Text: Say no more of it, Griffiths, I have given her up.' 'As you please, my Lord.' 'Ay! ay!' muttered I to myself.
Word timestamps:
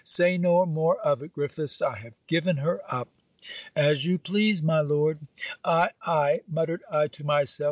Say 0.03 0.35
no 0.39 0.65
more 0.65 0.97
of 1.01 1.21
it, 1.21 1.31
Griffiths, 1.31 1.79
I 1.79 1.95
have 1.97 2.15
given 2.25 2.57
her 2.57 2.81
up.' 2.89 3.09
'As 3.75 4.03
you 4.03 4.17
please, 4.17 4.59
my 4.59 4.79
Lord.' 4.79 5.19
'Ay! 5.63 5.91
ay!' 6.01 6.41
muttered 6.49 6.81
I 6.91 7.05
to 7.09 7.23
myself. 7.23 7.59